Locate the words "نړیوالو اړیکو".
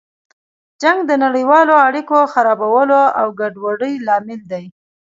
1.23-2.17